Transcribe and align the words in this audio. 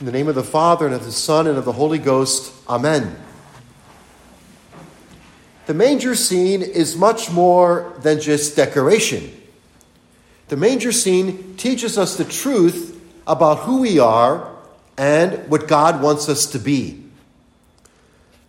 In 0.00 0.06
the 0.06 0.12
name 0.12 0.28
of 0.28 0.36
the 0.36 0.44
Father, 0.44 0.86
and 0.86 0.94
of 0.94 1.04
the 1.04 1.10
Son, 1.10 1.48
and 1.48 1.58
of 1.58 1.64
the 1.64 1.72
Holy 1.72 1.98
Ghost, 1.98 2.52
Amen. 2.68 3.16
The 5.66 5.74
manger 5.74 6.14
scene 6.14 6.62
is 6.62 6.96
much 6.96 7.32
more 7.32 7.92
than 8.00 8.20
just 8.20 8.54
decoration. 8.54 9.32
The 10.48 10.56
manger 10.56 10.92
scene 10.92 11.56
teaches 11.56 11.98
us 11.98 12.16
the 12.16 12.24
truth 12.24 13.04
about 13.26 13.58
who 13.60 13.80
we 13.80 13.98
are 13.98 14.48
and 14.96 15.48
what 15.48 15.66
God 15.66 16.00
wants 16.00 16.28
us 16.28 16.46
to 16.52 16.60
be. 16.60 17.02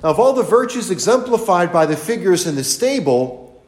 Now, 0.04 0.10
of 0.10 0.20
all 0.20 0.34
the 0.34 0.44
virtues 0.44 0.92
exemplified 0.92 1.74
by 1.74 1.88
the 1.88 1.98
figures 1.98 2.46
in 2.46 2.56
the 2.56 2.64
stable, 2.64 3.60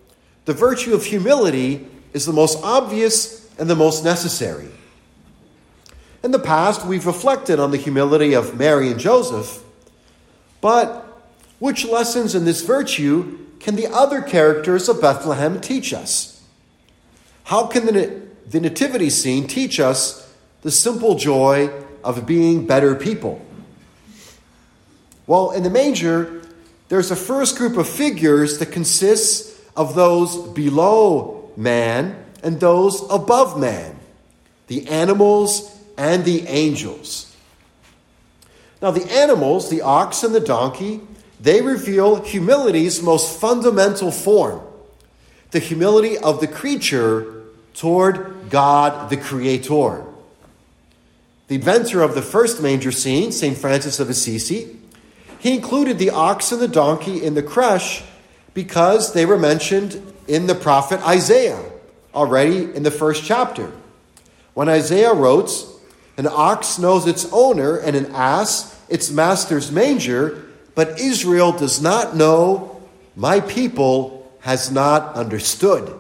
the 0.46 0.54
virtue 0.54 0.94
of 0.94 1.04
humility 1.04 1.88
is 2.14 2.28
the 2.28 2.32
most 2.32 2.64
obvious 2.64 3.50
and 3.58 3.68
the 3.68 3.76
most 3.76 4.04
necessary. 4.04 4.70
In 6.24 6.32
the 6.32 6.40
past, 6.40 6.86
we've 6.86 7.08
reflected 7.08 7.60
on 7.60 7.72
the 7.72 7.78
humility 7.78 8.34
of 8.34 8.58
Mary 8.58 8.92
and 8.92 9.00
Joseph, 9.00 9.64
but 10.62 11.08
which 11.58 11.86
lessons 11.86 12.36
in 12.36 12.46
this 12.46 12.62
virtue 12.62 13.40
can 13.60 13.76
the 13.76 13.88
other 13.88 14.22
characters 14.22 14.88
of 14.88 15.02
Bethlehem 15.02 15.60
teach 15.60 15.94
us? 15.94 16.44
How 17.46 17.66
can 17.66 17.88
the, 17.88 18.22
the 18.48 18.60
nativity 18.60 19.10
scene 19.10 19.48
teach 19.48 19.80
us 19.80 20.32
the 20.62 20.72
simple 20.72 21.16
joy 21.16 21.72
of 22.04 22.28
being 22.28 22.68
better 22.68 22.96
people? 22.96 23.44
Well, 25.26 25.52
in 25.52 25.64
the 25.64 25.70
manger, 25.70 26.42
there's 26.90 27.10
a 27.10 27.16
first 27.16 27.58
group 27.58 27.78
of 27.78 27.88
figures 27.88 28.60
that 28.60 28.68
consists 28.68 29.60
of 29.76 29.96
those 29.96 30.36
below 30.50 31.52
man 31.58 32.26
and 32.44 32.60
those 32.60 33.04
above 33.10 33.60
man 33.60 33.98
the 34.68 34.88
animals 34.88 35.81
and 35.98 36.26
the 36.26 36.48
angels. 36.48 37.36
Now, 38.82 38.92
the 38.92 39.10
animals, 39.12 39.70
the 39.70 39.82
ox 39.82 40.24
and 40.24 40.34
the 40.34 40.40
donkey, 40.40 41.02
they 41.40 41.62
reveal 41.62 42.24
humility's 42.24 43.02
most 43.02 43.40
fundamental 43.40 44.12
form 44.12 44.62
the 45.52 45.60
humility 45.60 46.18
of 46.18 46.40
the 46.40 46.48
creature 46.48 47.44
toward 47.74 48.50
God, 48.50 49.10
the 49.10 49.18
Creator. 49.18 50.06
The 51.48 51.56
inventor 51.56 52.02
of 52.02 52.16
the 52.16 52.22
first 52.22 52.62
manger 52.62 52.92
scene, 52.94 53.34
St. 53.34 53.58
Francis 53.58 54.00
of 54.00 54.10
Assisi, 54.10 54.78
he 55.40 55.54
included 55.54 56.00
the 56.00 56.12
ox 56.12 56.54
and 56.54 56.62
the 56.62 56.70
donkey 56.70 57.22
in 57.22 57.34
the 57.34 57.44
creche 57.44 58.04
because 58.54 59.14
they 59.14 59.26
were 59.26 59.38
mentioned 59.38 60.14
in 60.28 60.48
the 60.48 60.56
prophet 60.56 61.06
Isaiah 61.06 61.62
already 62.14 62.74
in 62.74 62.84
the 62.84 62.92
first 62.92 63.26
chapter. 63.26 63.72
When 64.54 64.70
Isaiah 64.70 65.14
wrote, 65.14 65.52
An 66.22 66.28
ox 66.28 66.78
knows 66.78 67.08
its 67.08 67.26
owner, 67.32 67.78
and 67.78 67.96
an 67.96 68.12
ass 68.14 68.80
its 68.90 69.10
master's 69.10 69.72
manger, 69.72 70.46
but 70.76 71.00
Israel 71.00 71.52
does 71.52 71.82
not 71.82 72.16
know, 72.16 72.80
my 73.16 73.40
people 73.40 74.32
has 74.42 74.70
not 74.70 75.16
understood. 75.16 76.00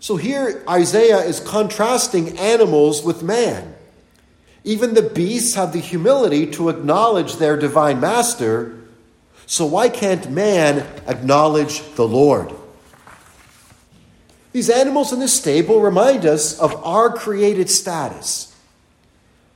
So 0.00 0.16
here 0.16 0.64
Isaiah 0.66 1.18
is 1.18 1.40
contrasting 1.40 2.38
animals 2.38 3.04
with 3.04 3.22
man. 3.22 3.74
Even 4.64 4.94
the 4.94 5.02
beasts 5.02 5.54
have 5.54 5.74
the 5.74 5.80
humility 5.80 6.46
to 6.52 6.70
acknowledge 6.70 7.36
their 7.36 7.58
divine 7.58 8.00
master. 8.00 8.78
So 9.44 9.66
why 9.66 9.90
can't 9.90 10.30
man 10.30 10.86
acknowledge 11.06 11.82
the 11.96 12.08
Lord? 12.08 12.50
These 14.58 14.70
animals 14.70 15.12
in 15.12 15.20
the 15.20 15.28
stable 15.28 15.80
remind 15.80 16.26
us 16.26 16.58
of 16.58 16.74
our 16.84 17.10
created 17.10 17.70
status. 17.70 18.52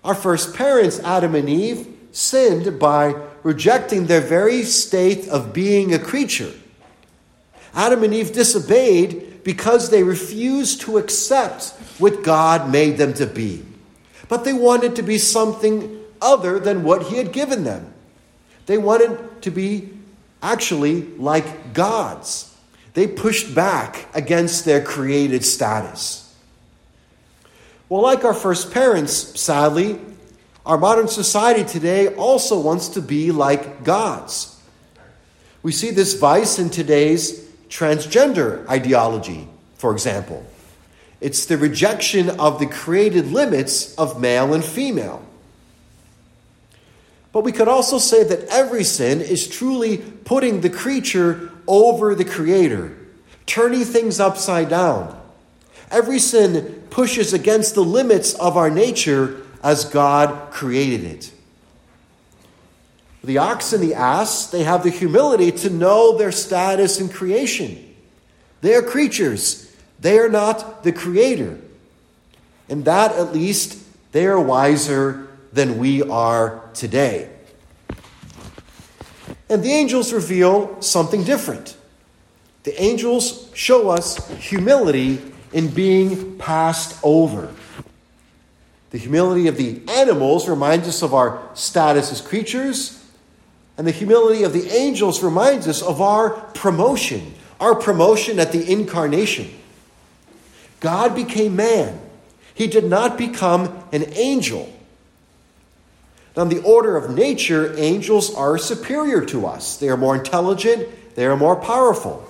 Our 0.04 0.14
first 0.14 0.54
parents, 0.54 1.00
Adam 1.00 1.34
and 1.34 1.48
Eve, 1.48 1.88
sinned 2.12 2.78
by 2.78 3.16
rejecting 3.42 4.06
their 4.06 4.20
very 4.20 4.62
state 4.62 5.26
of 5.26 5.52
being 5.52 5.92
a 5.92 5.98
creature. 5.98 6.52
Adam 7.74 8.04
and 8.04 8.14
Eve 8.14 8.32
disobeyed 8.32 9.42
because 9.42 9.90
they 9.90 10.04
refused 10.04 10.82
to 10.82 10.98
accept 10.98 11.70
what 11.98 12.22
God 12.22 12.70
made 12.70 12.96
them 12.96 13.12
to 13.14 13.26
be. 13.26 13.64
But 14.28 14.44
they 14.44 14.52
wanted 14.52 14.94
to 14.94 15.02
be 15.02 15.18
something 15.18 16.00
other 16.20 16.60
than 16.60 16.84
what 16.84 17.08
He 17.08 17.16
had 17.16 17.32
given 17.32 17.64
them. 17.64 17.92
They 18.66 18.78
wanted 18.78 19.42
to 19.42 19.50
be 19.50 19.90
actually 20.40 21.02
like 21.16 21.74
gods. 21.74 22.51
They 22.94 23.06
pushed 23.06 23.54
back 23.54 24.06
against 24.14 24.64
their 24.64 24.82
created 24.82 25.44
status. 25.44 26.34
Well, 27.88 28.02
like 28.02 28.24
our 28.24 28.34
first 28.34 28.72
parents, 28.72 29.12
sadly, 29.40 30.00
our 30.64 30.78
modern 30.78 31.08
society 31.08 31.64
today 31.64 32.08
also 32.08 32.58
wants 32.60 32.88
to 32.88 33.02
be 33.02 33.32
like 33.32 33.84
gods. 33.84 34.60
We 35.62 35.72
see 35.72 35.90
this 35.90 36.14
vice 36.14 36.58
in 36.58 36.70
today's 36.70 37.48
transgender 37.68 38.68
ideology, 38.68 39.48
for 39.74 39.92
example. 39.92 40.46
It's 41.20 41.46
the 41.46 41.56
rejection 41.56 42.30
of 42.40 42.58
the 42.58 42.66
created 42.66 43.28
limits 43.28 43.94
of 43.94 44.20
male 44.20 44.54
and 44.54 44.64
female. 44.64 45.24
But 47.32 47.44
we 47.44 47.52
could 47.52 47.68
also 47.68 47.98
say 47.98 48.24
that 48.24 48.44
every 48.48 48.84
sin 48.84 49.20
is 49.20 49.46
truly 49.46 49.98
putting 49.98 50.60
the 50.60 50.70
creature 50.70 51.51
over 51.66 52.14
the 52.14 52.24
Creator, 52.24 52.96
turning 53.46 53.84
things 53.84 54.20
upside 54.20 54.68
down. 54.68 55.18
Every 55.90 56.18
sin 56.18 56.84
pushes 56.90 57.32
against 57.32 57.74
the 57.74 57.84
limits 57.84 58.34
of 58.34 58.56
our 58.56 58.70
nature 58.70 59.42
as 59.62 59.84
God 59.84 60.50
created 60.50 61.04
it. 61.04 61.32
The 63.24 63.38
ox 63.38 63.72
and 63.72 63.82
the 63.82 63.94
ass, 63.94 64.46
they 64.46 64.64
have 64.64 64.82
the 64.82 64.90
humility 64.90 65.52
to 65.52 65.70
know 65.70 66.16
their 66.16 66.32
status 66.32 67.00
in 67.00 67.08
creation. 67.08 67.94
They 68.62 68.74
are 68.74 68.82
creatures, 68.82 69.74
they 70.00 70.18
are 70.18 70.28
not 70.28 70.82
the 70.82 70.92
Creator. 70.92 71.58
And 72.68 72.84
that, 72.84 73.12
at 73.12 73.32
least, 73.32 73.78
they 74.12 74.26
are 74.26 74.40
wiser 74.40 75.28
than 75.52 75.78
we 75.78 76.02
are 76.02 76.68
today. 76.74 77.28
And 79.52 79.62
the 79.62 79.70
angels 79.70 80.14
reveal 80.14 80.80
something 80.80 81.24
different. 81.24 81.76
The 82.62 82.80
angels 82.82 83.50
show 83.52 83.90
us 83.90 84.26
humility 84.38 85.20
in 85.52 85.68
being 85.68 86.38
passed 86.38 86.98
over. 87.02 87.52
The 88.92 88.98
humility 88.98 89.48
of 89.48 89.58
the 89.58 89.82
animals 89.90 90.48
reminds 90.48 90.88
us 90.88 91.02
of 91.02 91.12
our 91.12 91.50
status 91.52 92.10
as 92.10 92.22
creatures, 92.22 93.04
and 93.76 93.86
the 93.86 93.90
humility 93.90 94.42
of 94.42 94.54
the 94.54 94.70
angels 94.70 95.22
reminds 95.22 95.68
us 95.68 95.82
of 95.82 96.00
our 96.00 96.30
promotion, 96.30 97.34
our 97.60 97.74
promotion 97.74 98.38
at 98.38 98.52
the 98.52 98.72
incarnation. 98.72 99.50
God 100.80 101.14
became 101.14 101.56
man. 101.56 102.00
He 102.54 102.68
did 102.68 102.84
not 102.84 103.18
become 103.18 103.84
an 103.92 104.04
angel. 104.14 104.72
Now, 106.36 106.42
in 106.42 106.48
the 106.48 106.62
order 106.62 106.96
of 106.96 107.14
nature, 107.14 107.74
angels 107.76 108.34
are 108.34 108.56
superior 108.56 109.24
to 109.26 109.46
us. 109.46 109.76
They 109.76 109.88
are 109.88 109.96
more 109.96 110.16
intelligent, 110.16 110.88
they 111.14 111.26
are 111.26 111.36
more 111.36 111.56
powerful. 111.56 112.26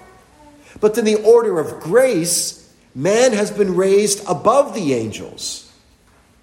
But 0.81 0.99
in 0.99 1.05
the 1.05 1.23
order 1.23 1.61
of 1.61 1.81
grace, 1.81 2.69
man 2.95 3.33
has 3.33 3.51
been 3.51 3.77
raised 3.77 4.27
above 4.29 4.75
the 4.75 4.95
angels. 4.95 5.71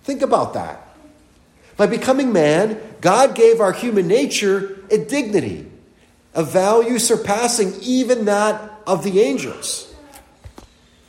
Think 0.03 0.21
about 0.21 0.53
that. 0.53 0.87
By 1.75 1.87
becoming 1.87 2.31
man, 2.31 2.79
God 3.01 3.35
gave 3.35 3.59
our 3.59 3.73
human 3.73 4.07
nature 4.07 4.83
a 4.89 4.97
dignity, 4.97 5.69
a 6.33 6.43
value 6.43 6.99
surpassing 6.99 7.73
even 7.81 8.25
that 8.25 8.71
of 8.87 9.03
the 9.03 9.19
angels. 9.19 9.93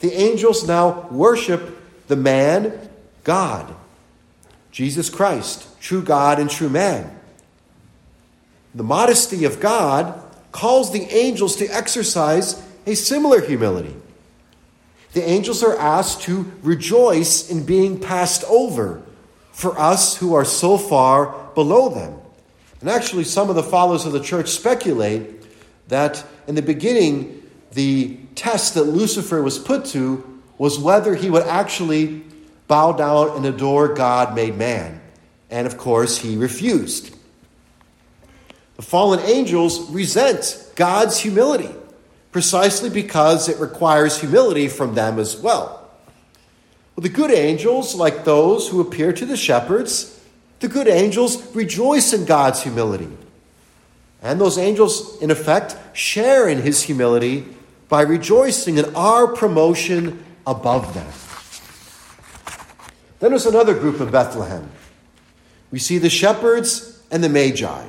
The 0.00 0.12
angels 0.12 0.66
now 0.66 1.08
worship 1.10 1.76
the 2.08 2.16
man, 2.16 2.88
God, 3.24 3.74
Jesus 4.70 5.10
Christ 5.10 5.66
true 5.80 6.02
God 6.02 6.38
and 6.38 6.50
true 6.50 6.68
man. 6.68 7.18
The 8.74 8.84
modesty 8.84 9.44
of 9.44 9.60
God 9.60 10.22
calls 10.52 10.92
the 10.92 11.02
angels 11.04 11.56
to 11.56 11.66
exercise 11.66 12.62
a 12.86 12.94
similar 12.94 13.40
humility. 13.40 13.96
The 15.12 15.28
angels 15.28 15.62
are 15.62 15.76
asked 15.76 16.22
to 16.22 16.52
rejoice 16.62 17.50
in 17.50 17.66
being 17.66 17.98
passed 17.98 18.44
over 18.44 19.02
for 19.52 19.78
us 19.78 20.16
who 20.18 20.34
are 20.34 20.44
so 20.44 20.78
far 20.78 21.50
below 21.54 21.88
them. 21.88 22.18
And 22.80 22.88
actually, 22.88 23.24
some 23.24 23.50
of 23.50 23.56
the 23.56 23.62
followers 23.62 24.06
of 24.06 24.12
the 24.12 24.22
church 24.22 24.50
speculate 24.50 25.44
that 25.88 26.24
in 26.46 26.54
the 26.54 26.62
beginning, 26.62 27.42
the 27.72 28.18
test 28.36 28.74
that 28.74 28.84
Lucifer 28.84 29.42
was 29.42 29.58
put 29.58 29.84
to 29.86 30.40
was 30.56 30.78
whether 30.78 31.14
he 31.14 31.28
would 31.28 31.42
actually 31.42 32.22
bow 32.70 32.92
down 32.92 33.36
and 33.36 33.44
adore 33.44 33.92
God 33.94 34.36
made 34.36 34.56
man. 34.56 35.00
And 35.50 35.66
of 35.66 35.76
course, 35.76 36.18
he 36.18 36.36
refused. 36.36 37.12
The 38.76 38.82
fallen 38.82 39.18
angels 39.20 39.90
resent 39.90 40.70
God's 40.76 41.18
humility 41.18 41.74
precisely 42.30 42.88
because 42.88 43.48
it 43.48 43.58
requires 43.58 44.20
humility 44.20 44.68
from 44.68 44.94
them 44.94 45.18
as 45.18 45.36
well. 45.36 45.90
well. 46.94 47.02
The 47.02 47.08
good 47.08 47.32
angels, 47.32 47.96
like 47.96 48.24
those 48.24 48.68
who 48.68 48.80
appear 48.80 49.12
to 49.12 49.26
the 49.26 49.36
shepherds, 49.36 50.16
The 50.60 50.68
good 50.68 50.88
angels 50.88 51.56
rejoice 51.56 52.12
in 52.12 52.26
God's 52.26 52.62
humility. 52.62 53.08
And 54.22 54.38
those 54.38 54.58
angels, 54.58 55.20
in 55.22 55.30
effect, 55.30 55.74
share 55.96 56.46
in 56.48 56.58
his 56.58 56.82
humility 56.82 57.46
by 57.88 58.02
rejoicing 58.02 58.76
in 58.76 58.94
our 58.94 59.26
promotion 59.26 60.22
above 60.46 60.92
them. 60.92 61.10
Then 63.20 63.30
there's 63.30 63.46
another 63.46 63.74
group 63.74 64.00
of 64.00 64.10
Bethlehem. 64.10 64.70
We 65.70 65.78
see 65.78 65.98
the 65.98 66.10
shepherds 66.10 67.02
and 67.10 67.22
the 67.22 67.28
magi. 67.28 67.86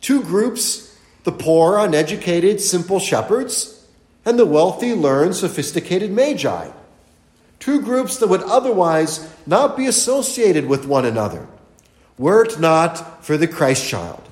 Two 0.00 0.22
groups 0.22 0.88
the 1.24 1.32
poor, 1.32 1.78
uneducated, 1.78 2.62
simple 2.62 2.98
shepherds, 2.98 3.86
and 4.24 4.38
the 4.38 4.46
wealthy, 4.46 4.94
learned, 4.94 5.36
sophisticated 5.36 6.10
magi. 6.10 6.70
Two 7.58 7.82
groups 7.82 8.16
that 8.16 8.28
would 8.28 8.42
otherwise 8.44 9.30
not 9.46 9.76
be 9.76 9.86
associated 9.86 10.66
with 10.66 10.86
one 10.86 11.04
another, 11.04 11.46
were 12.16 12.42
it 12.42 12.58
not 12.58 13.22
for 13.22 13.36
the 13.36 13.46
Christ 13.46 13.86
child. 13.86 14.22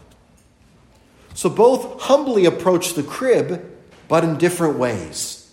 So 1.34 1.50
both 1.50 2.00
humbly 2.00 2.46
approach 2.46 2.94
the 2.94 3.02
crib, 3.02 3.70
but 4.08 4.24
in 4.24 4.38
different 4.38 4.78
ways. 4.78 5.52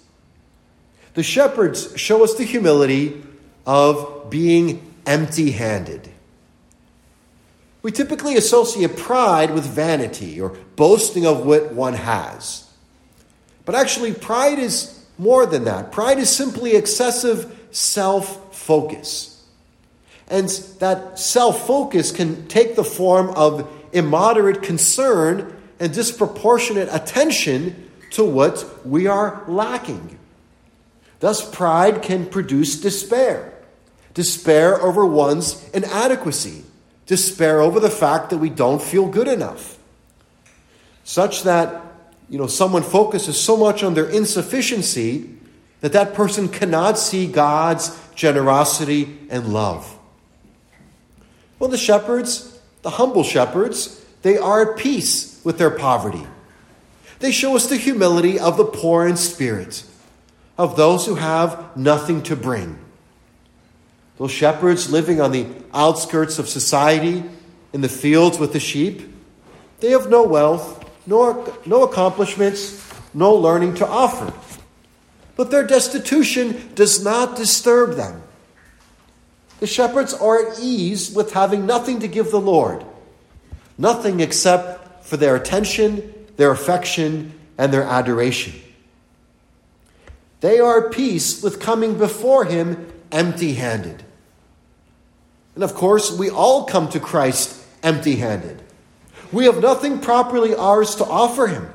The 1.16 1.24
shepherds 1.24 1.98
show 1.98 2.24
us 2.24 2.36
the 2.36 2.46
humility 2.46 3.24
of 3.66 4.30
being 4.30 4.94
empty 5.06 5.52
handed. 5.52 6.10
We 7.82 7.92
typically 7.92 8.36
associate 8.36 8.98
pride 8.98 9.54
with 9.54 9.66
vanity 9.66 10.42
or 10.42 10.58
boasting 10.76 11.26
of 11.26 11.46
what 11.46 11.72
one 11.72 11.94
has. 11.94 12.68
But 13.64 13.76
actually, 13.76 14.14
pride 14.14 14.60
is 14.60 15.06
more 15.18 15.46
than 15.46 15.66
that. 15.66 15.92
Pride 15.92 16.18
is 16.18 16.30
simply 16.30 16.76
excessive 16.76 17.68
self 17.72 18.56
focus. 18.56 19.44
And 20.28 20.50
that 20.80 21.20
self 21.20 21.68
focus 21.68 22.12
can 22.12 22.48
take 22.48 22.76
the 22.76 22.84
form 22.84 23.30
of 23.30 23.72
immoderate 23.94 24.64
concern 24.64 25.56
and 25.80 25.94
disproportionate 25.94 26.90
attention 26.92 27.90
to 28.12 28.24
what 28.24 28.86
we 28.86 29.08
are 29.08 29.44
lacking. 29.48 30.18
Thus, 31.20 31.48
pride 31.48 32.02
can 32.02 32.26
produce 32.26 32.80
despair 32.80 33.55
despair 34.16 34.82
over 34.82 35.06
one's 35.06 35.70
inadequacy, 35.70 36.64
despair 37.06 37.62
over 37.62 37.80
the 37.80 37.92
fact 37.92 38.32
that 38.32 38.40
we 38.40 38.50
don't 38.50 38.82
feel 38.82 39.08
good 39.08 39.28
enough, 39.28 39.78
such 41.04 41.44
that 41.44 41.84
you 42.28 42.40
know 42.40 42.48
someone 42.48 42.82
focuses 42.82 43.40
so 43.40 43.56
much 43.56 43.84
on 43.84 43.94
their 43.94 44.10
insufficiency 44.10 45.30
that 45.82 45.94
that 45.94 46.16
person 46.16 46.50
cannot 46.50 46.98
see 46.98 47.28
God's 47.28 47.96
generosity 48.16 49.20
and 49.30 49.54
love. 49.54 50.00
Well, 51.60 51.70
the 51.70 51.78
shepherds, 51.78 52.60
the 52.82 52.92
humble 52.92 53.24
shepherds, 53.24 54.04
they 54.24 54.38
are 54.38 54.72
at 54.72 54.78
peace 54.78 55.40
with 55.44 55.58
their 55.60 55.70
poverty. 55.70 56.26
They 57.20 57.32
show 57.32 57.56
us 57.56 57.70
the 57.70 57.78
humility 57.78 58.40
of 58.40 58.58
the 58.58 58.66
poor 58.66 59.06
in 59.06 59.18
spirit, 59.18 59.84
of 60.58 60.76
those 60.76 61.06
who 61.06 61.16
have 61.16 61.76
nothing 61.78 62.24
to 62.24 62.36
bring. 62.36 62.80
Those 64.18 64.32
shepherds 64.32 64.90
living 64.92 65.20
on 65.20 65.32
the 65.32 65.48
outskirts 65.74 66.40
of 66.40 66.48
society, 66.48 67.24
in 67.74 67.82
the 67.82 67.90
fields 67.90 68.40
with 68.40 68.54
the 68.54 68.60
sheep, 68.62 69.02
they 69.82 69.90
have 69.90 70.10
no 70.10 70.24
wealth, 70.24 70.90
nor, 71.06 71.54
no 71.66 71.84
accomplishments, 71.84 72.82
no 73.14 73.36
learning 73.36 73.76
to 73.76 73.86
offer. 73.86 74.34
But 75.36 75.52
their 75.52 75.68
destitution 75.68 76.72
does 76.76 77.04
not 77.04 77.36
disturb 77.36 77.96
them. 77.98 78.24
The 79.60 79.68
shepherds 79.68 80.14
are 80.14 80.48
at 80.48 80.60
ease 80.62 81.12
with 81.12 81.34
having 81.34 81.66
nothing 81.66 82.00
to 82.00 82.08
give 82.08 82.32
the 82.32 82.40
Lord, 82.40 82.86
nothing 83.78 84.22
except 84.22 85.04
for 85.04 85.18
their 85.18 85.36
attention, 85.36 86.14
their 86.38 86.52
affection, 86.52 87.38
and 87.58 87.74
their 87.74 87.84
adoration. 87.84 88.54
They 90.40 90.60
are 90.60 90.86
at 90.86 90.94
peace 90.94 91.44
with 91.44 91.60
coming 91.60 91.98
before 91.98 92.46
Him 92.46 92.90
empty 93.12 93.54
handed. 93.54 94.04
And 95.56 95.64
of 95.64 95.74
course, 95.74 96.12
we 96.12 96.30
all 96.30 96.66
come 96.66 96.90
to 96.90 97.00
Christ 97.00 97.64
empty 97.82 98.18
handed. 98.18 98.62
We 99.32 99.46
have 99.46 99.62
nothing 99.62 100.00
properly 100.00 100.54
ours 100.56 100.96
to 100.96 101.06
offer 101.06 101.48
Him. 101.48 101.70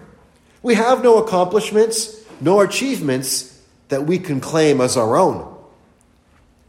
We 0.62 0.74
have 0.74 1.02
no 1.02 1.18
accomplishments, 1.18 2.24
no 2.40 2.60
achievements 2.60 3.60
that 3.88 4.06
we 4.06 4.18
can 4.18 4.40
claim 4.40 4.80
as 4.80 4.96
our 4.96 5.16
own. 5.16 5.46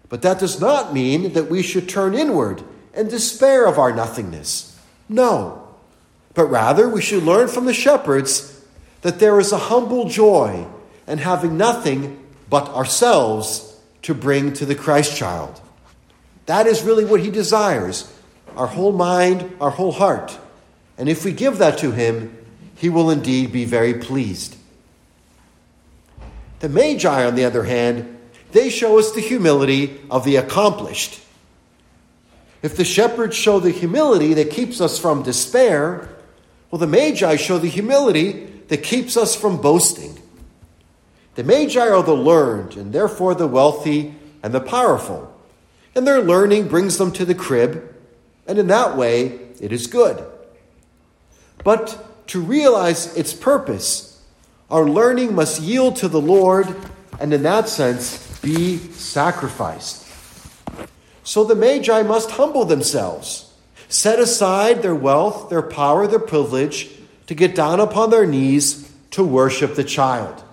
But 0.10 0.22
that 0.24 0.40
does 0.40 0.60
not 0.60 0.94
mean 0.94 1.34
that 1.34 1.50
we 1.50 1.62
should 1.62 1.88
turn 1.88 2.13
inward 2.13 2.63
and 2.94 3.10
despair 3.10 3.66
of 3.66 3.78
our 3.78 3.94
nothingness. 3.94 4.78
No. 5.08 5.68
But 6.34 6.46
rather, 6.46 6.90
we 6.90 7.02
should 7.02 7.24
learn 7.24 7.48
from 7.48 7.66
the 7.66 7.74
shepherds 7.74 8.62
that 9.02 9.19
there 9.19 9.40
is 9.40 9.52
a 9.52 9.58
humble 9.58 10.10
joy 10.10 10.66
in 11.08 11.18
having 11.18 11.58
nothing 11.58 12.22
but 12.50 12.69
ourselves 12.69 13.70
to 14.03 14.13
bring 14.13 14.53
to 14.53 14.65
the 14.65 14.75
Christ 14.75 15.15
child. 15.15 15.62
That 16.45 16.68
is 16.68 16.83
really 16.83 17.06
what 17.06 17.21
he 17.21 17.30
desires 17.30 18.12
our 18.56 18.68
whole 18.68 18.92
mind, 18.92 19.56
our 19.62 19.69
whole 19.69 19.92
heart. 19.92 20.38
And 20.98 21.07
if 21.07 21.24
we 21.24 21.31
give 21.31 21.59
that 21.59 21.77
to 21.80 21.92
him, 21.92 22.38
he 22.75 22.89
will 22.89 23.09
indeed 23.09 23.51
be 23.51 23.65
very 23.65 23.94
pleased. 23.94 24.57
The 26.59 26.69
Magi, 26.69 27.25
on 27.25 27.36
the 27.36 27.45
other 27.45 27.63
hand, 27.63 28.18
they 28.51 28.69
show 28.69 29.00
us 29.00 29.12
the 29.12 29.21
humility 29.21 30.01
of 30.12 30.25
the 30.25 30.36
accomplished. 30.36 31.21
If 32.62 32.75
the 32.75 32.83
shepherds 32.83 33.36
show 33.36 33.59
the 33.59 33.71
humility 33.71 34.33
that 34.36 34.51
keeps 34.51 34.81
us 34.81 35.00
from 35.00 35.24
despair, 35.24 36.09
well, 36.69 36.80
the 36.80 36.88
Magi 36.88 37.36
show 37.38 37.57
the 37.57 37.68
humility 37.68 38.48
that 38.68 38.83
keeps 38.83 39.18
us 39.18 39.36
from 39.36 39.59
boasting. 39.59 40.20
The 41.36 41.44
Magi 41.44 41.80
are 41.80 42.04
the 42.04 42.13
learned, 42.13 42.75
and 42.75 42.92
therefore 42.92 43.36
the 43.36 43.48
wealthy 43.48 44.16
and 44.44 44.54
the 44.54 44.60
powerful. 44.60 45.33
And 45.95 46.06
their 46.06 46.22
learning 46.22 46.68
brings 46.68 46.98
them 46.98 47.12
to 47.13 47.25
the 47.25 47.36
crib, 47.36 47.95
and 48.48 48.57
in 48.57 48.68
that 48.68 48.98
way, 48.98 49.39
it 49.60 49.72
is 49.72 49.88
good. 49.88 50.25
But 51.63 52.28
to 52.28 52.42
realize 52.42 53.16
its 53.16 53.33
purpose, 53.33 54.22
our 54.69 54.86
learning 54.86 55.36
must 55.36 55.62
yield 55.62 55.98
to 55.98 56.07
the 56.07 56.22
Lord, 56.22 56.75
and 57.19 57.34
in 57.34 57.44
that 57.44 57.69
sense, 57.69 58.39
be 58.39 58.77
sacrificed. 58.77 60.07
So 61.24 61.44
the 61.44 61.56
Magi 61.56 62.01
must 62.04 62.31
humble 62.31 62.66
themselves, 62.66 63.54
set 63.88 64.19
aside 64.19 64.81
their 64.81 64.95
wealth, 64.95 65.50
their 65.50 65.62
power, 65.62 66.08
their 66.08 66.20
privilege, 66.20 66.89
to 67.27 67.36
get 67.36 67.53
down 67.53 67.79
upon 67.79 68.10
their 68.10 68.25
knees 68.25 68.91
to 69.12 69.24
worship 69.24 69.75
the 69.75 69.84
child. 69.84 70.44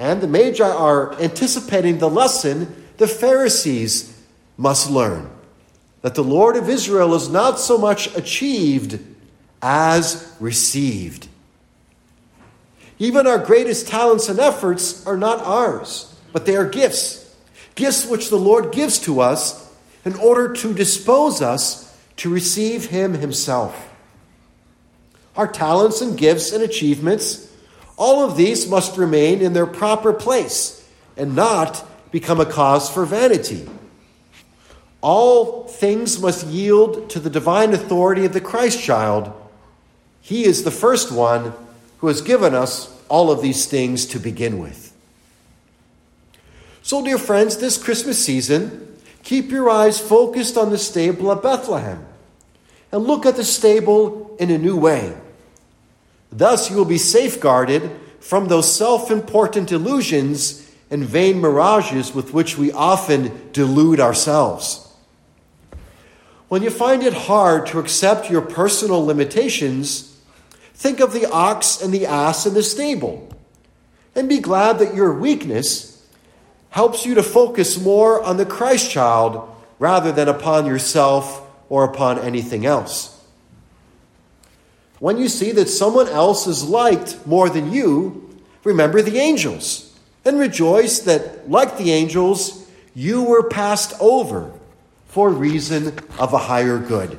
And 0.00 0.20
the 0.20 0.26
Magi 0.26 0.68
are 0.68 1.14
anticipating 1.20 1.98
the 1.98 2.10
lesson 2.10 2.74
the 2.96 3.06
Pharisees 3.06 4.20
must 4.56 4.90
learn 4.90 5.30
that 6.02 6.16
the 6.16 6.24
Lord 6.24 6.56
of 6.56 6.68
Israel 6.68 7.14
is 7.14 7.28
not 7.28 7.60
so 7.60 7.78
much 7.78 8.12
achieved 8.16 8.98
as 9.62 10.34
received. 10.40 11.28
Even 12.98 13.28
our 13.28 13.38
greatest 13.38 13.86
talents 13.86 14.28
and 14.28 14.40
efforts 14.40 15.06
are 15.06 15.16
not 15.16 15.40
ours 15.40 16.10
but 16.32 16.46
they 16.46 16.56
are 16.56 16.68
gifts. 16.68 17.34
Gifts 17.74 18.06
which 18.06 18.30
the 18.30 18.36
Lord 18.36 18.72
gives 18.72 18.98
to 19.00 19.20
us 19.20 19.72
in 20.04 20.14
order 20.14 20.52
to 20.54 20.74
dispose 20.74 21.42
us 21.42 21.96
to 22.16 22.30
receive 22.30 22.86
Him 22.86 23.14
Himself. 23.14 23.88
Our 25.36 25.48
talents 25.48 26.00
and 26.00 26.18
gifts 26.18 26.52
and 26.52 26.62
achievements, 26.62 27.49
all 28.00 28.24
of 28.24 28.34
these 28.34 28.66
must 28.66 28.96
remain 28.96 29.42
in 29.42 29.52
their 29.52 29.66
proper 29.66 30.14
place 30.14 30.88
and 31.18 31.36
not 31.36 31.86
become 32.10 32.40
a 32.40 32.46
cause 32.46 32.88
for 32.88 33.04
vanity. 33.04 33.68
All 35.02 35.64
things 35.68 36.18
must 36.18 36.46
yield 36.46 37.10
to 37.10 37.20
the 37.20 37.28
divine 37.28 37.74
authority 37.74 38.24
of 38.24 38.32
the 38.32 38.40
Christ 38.40 38.82
child. 38.82 39.30
He 40.22 40.44
is 40.44 40.64
the 40.64 40.70
first 40.70 41.12
one 41.12 41.52
who 41.98 42.06
has 42.06 42.22
given 42.22 42.54
us 42.54 42.90
all 43.10 43.30
of 43.30 43.42
these 43.42 43.66
things 43.66 44.06
to 44.06 44.18
begin 44.18 44.58
with. 44.58 44.96
So, 46.80 47.04
dear 47.04 47.18
friends, 47.18 47.58
this 47.58 47.76
Christmas 47.76 48.18
season, 48.24 48.96
keep 49.22 49.50
your 49.50 49.68
eyes 49.68 50.00
focused 50.00 50.56
on 50.56 50.70
the 50.70 50.78
stable 50.78 51.30
at 51.32 51.42
Bethlehem 51.42 52.06
and 52.92 53.04
look 53.04 53.26
at 53.26 53.36
the 53.36 53.44
stable 53.44 54.36
in 54.40 54.50
a 54.50 54.56
new 54.56 54.78
way. 54.78 55.14
Thus, 56.32 56.70
you 56.70 56.76
will 56.76 56.84
be 56.84 56.98
safeguarded 56.98 57.90
from 58.20 58.48
those 58.48 58.74
self 58.74 59.10
important 59.10 59.72
illusions 59.72 60.70
and 60.90 61.04
vain 61.04 61.40
mirages 61.40 62.14
with 62.14 62.32
which 62.32 62.58
we 62.58 62.72
often 62.72 63.50
delude 63.52 64.00
ourselves. 64.00 64.86
When 66.48 66.62
you 66.62 66.70
find 66.70 67.02
it 67.02 67.14
hard 67.14 67.66
to 67.66 67.78
accept 67.78 68.28
your 68.28 68.42
personal 68.42 69.04
limitations, 69.04 70.18
think 70.74 71.00
of 71.00 71.12
the 71.12 71.30
ox 71.30 71.80
and 71.80 71.94
the 71.94 72.06
ass 72.06 72.44
in 72.44 72.54
the 72.54 72.62
stable 72.62 73.28
and 74.16 74.28
be 74.28 74.40
glad 74.40 74.80
that 74.80 74.94
your 74.94 75.14
weakness 75.14 76.04
helps 76.70 77.06
you 77.06 77.14
to 77.14 77.22
focus 77.22 77.80
more 77.80 78.22
on 78.22 78.36
the 78.36 78.46
Christ 78.46 78.90
child 78.90 79.48
rather 79.78 80.10
than 80.10 80.28
upon 80.28 80.66
yourself 80.66 81.46
or 81.68 81.84
upon 81.84 82.18
anything 82.18 82.66
else. 82.66 83.19
When 85.00 85.16
you 85.16 85.28
see 85.28 85.50
that 85.52 85.68
someone 85.68 86.08
else 86.08 86.46
is 86.46 86.62
liked 86.62 87.26
more 87.26 87.48
than 87.48 87.72
you, 87.72 88.30
remember 88.64 89.02
the 89.02 89.18
angels 89.18 89.98
and 90.24 90.38
rejoice 90.38 91.00
that, 91.00 91.50
like 91.50 91.78
the 91.78 91.90
angels, 91.90 92.68
you 92.94 93.22
were 93.22 93.48
passed 93.48 93.94
over 93.98 94.52
for 95.06 95.30
reason 95.30 95.98
of 96.18 96.34
a 96.34 96.38
higher 96.38 96.78
good. 96.78 97.18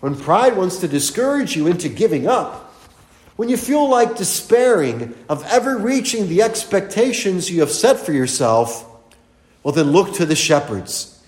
When 0.00 0.16
pride 0.16 0.56
wants 0.56 0.78
to 0.78 0.88
discourage 0.88 1.54
you 1.54 1.66
into 1.66 1.88
giving 1.88 2.26
up, 2.26 2.72
when 3.36 3.50
you 3.50 3.58
feel 3.58 3.88
like 3.88 4.16
despairing 4.16 5.14
of 5.28 5.44
ever 5.46 5.76
reaching 5.76 6.28
the 6.28 6.42
expectations 6.42 7.50
you 7.50 7.60
have 7.60 7.70
set 7.70 7.98
for 7.98 8.12
yourself, 8.12 8.88
well, 9.62 9.72
then 9.72 9.90
look 9.90 10.14
to 10.14 10.26
the 10.26 10.34
shepherds. 10.34 11.22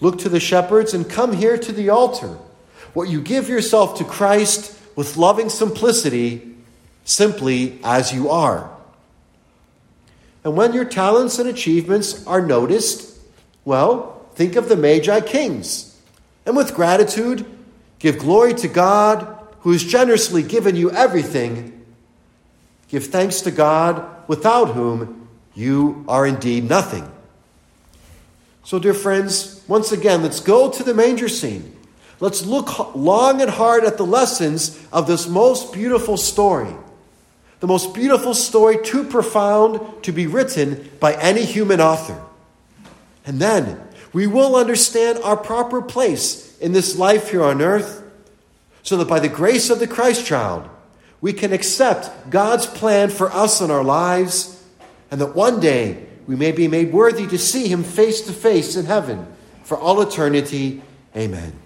Look 0.00 0.18
to 0.18 0.28
the 0.28 0.40
shepherds 0.40 0.94
and 0.94 1.10
come 1.10 1.32
here 1.32 1.58
to 1.58 1.72
the 1.72 1.88
altar. 1.88 2.38
What 2.96 3.10
you 3.10 3.20
give 3.20 3.50
yourself 3.50 3.98
to 3.98 4.04
Christ 4.04 4.74
with 4.96 5.18
loving 5.18 5.50
simplicity, 5.50 6.56
simply 7.04 7.78
as 7.84 8.10
you 8.14 8.30
are. 8.30 8.70
And 10.42 10.56
when 10.56 10.72
your 10.72 10.86
talents 10.86 11.38
and 11.38 11.46
achievements 11.46 12.26
are 12.26 12.40
noticed, 12.40 13.18
well, 13.66 14.26
think 14.34 14.56
of 14.56 14.70
the 14.70 14.76
Magi 14.76 15.20
kings. 15.20 16.00
And 16.46 16.56
with 16.56 16.74
gratitude, 16.74 17.44
Give 17.98 18.18
glory 18.18 18.54
to 18.54 18.68
God 18.68 19.36
who 19.60 19.72
has 19.72 19.84
generously 19.84 20.42
given 20.42 20.76
you 20.76 20.90
everything. 20.90 21.84
Give 22.88 23.04
thanks 23.04 23.40
to 23.42 23.50
God 23.50 24.28
without 24.28 24.70
whom 24.70 25.28
you 25.54 26.04
are 26.06 26.26
indeed 26.26 26.68
nothing. 26.68 27.10
So, 28.64 28.78
dear 28.78 28.94
friends, 28.94 29.62
once 29.68 29.92
again, 29.92 30.22
let's 30.22 30.40
go 30.40 30.70
to 30.70 30.82
the 30.82 30.94
manger 30.94 31.28
scene. 31.28 31.75
Let's 32.18 32.46
look 32.46 32.94
long 32.94 33.42
and 33.42 33.50
hard 33.50 33.84
at 33.84 33.98
the 33.98 34.06
lessons 34.06 34.80
of 34.92 35.06
this 35.06 35.28
most 35.28 35.72
beautiful 35.72 36.16
story. 36.16 36.74
The 37.60 37.66
most 37.66 37.94
beautiful 37.94 38.34
story, 38.34 38.78
too 38.82 39.04
profound 39.04 40.02
to 40.02 40.12
be 40.12 40.26
written 40.26 40.90
by 41.00 41.14
any 41.14 41.44
human 41.44 41.80
author. 41.80 42.22
And 43.24 43.38
then 43.38 43.80
we 44.12 44.26
will 44.26 44.56
understand 44.56 45.18
our 45.18 45.36
proper 45.36 45.82
place 45.82 46.56
in 46.58 46.72
this 46.72 46.96
life 46.96 47.30
here 47.30 47.42
on 47.42 47.60
earth, 47.60 48.02
so 48.82 48.96
that 48.98 49.08
by 49.08 49.20
the 49.20 49.28
grace 49.28 49.68
of 49.68 49.78
the 49.78 49.86
Christ 49.86 50.24
child, 50.24 50.68
we 51.20 51.32
can 51.32 51.52
accept 51.52 52.30
God's 52.30 52.66
plan 52.66 53.10
for 53.10 53.32
us 53.32 53.60
in 53.60 53.70
our 53.70 53.84
lives, 53.84 54.62
and 55.10 55.20
that 55.20 55.34
one 55.34 55.60
day 55.60 56.06
we 56.26 56.36
may 56.36 56.52
be 56.52 56.68
made 56.68 56.92
worthy 56.92 57.26
to 57.26 57.38
see 57.38 57.68
Him 57.68 57.82
face 57.82 58.20
to 58.22 58.32
face 58.32 58.76
in 58.76 58.86
heaven 58.86 59.26
for 59.64 59.76
all 59.76 60.00
eternity. 60.00 60.82
Amen. 61.16 61.65